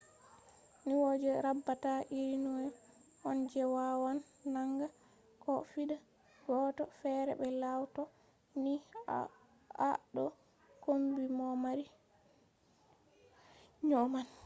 nyau 0.85 1.09
je 1.21 1.31
raɓata 1.45 1.91
iri 2.17 2.35
nyau 2.43 2.67
on 3.29 3.37
je 3.51 3.61
wawan 3.75 4.17
nanga 4.53 4.87
ko 5.43 5.51
fiɗa 5.71 5.97
goɗɗo 6.45 6.83
fere 6.99 7.33
be 7.39 7.47
law 7.61 7.81
to 7.95 8.03
ni 8.63 8.73
a 9.89 9.89
ɗo 10.13 10.25
kombi 10.83 11.23
mo 11.37 11.47
mari 11.63 11.85
nyau 13.89 14.05
man 14.13 14.27